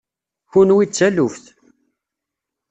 Kenwi 0.51 0.85
d 0.89 0.91
taluft. 0.97 1.45